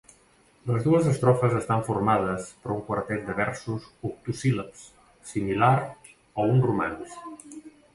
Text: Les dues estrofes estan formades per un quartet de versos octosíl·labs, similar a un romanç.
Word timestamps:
Les 0.69 0.79
dues 0.85 1.09
estrofes 1.11 1.53
estan 1.59 1.83
formades 1.91 2.49
per 2.65 2.73
un 2.77 2.81
quartet 2.89 3.23
de 3.29 3.37
versos 3.43 3.87
octosíl·labs, 4.13 4.85
similar 5.37 5.75
a 5.87 6.53
un 6.57 6.69
romanç. 6.71 7.19